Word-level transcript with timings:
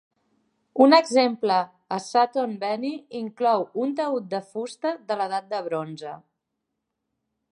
Un 0.85 0.95
exemple 0.97 1.57
a 1.97 1.97
Sutton 2.05 2.55
Veny 2.63 2.87
inclou 3.21 3.67
un 3.85 3.93
taüt 4.01 4.33
de 4.33 4.41
fusta 4.55 4.97
de 5.11 5.17
l'edat 5.21 5.53
del 5.55 5.65
bronze. 5.71 6.15